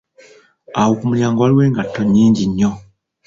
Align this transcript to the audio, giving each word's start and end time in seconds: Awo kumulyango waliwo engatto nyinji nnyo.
Awo 0.79 0.91
kumulyango 0.99 1.39
waliwo 1.41 1.63
engatto 1.67 2.01
nyinji 2.13 2.43
nnyo. 2.49 2.71